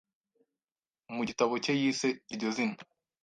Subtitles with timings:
[1.15, 2.77] mu gitabo cye yise iryo zina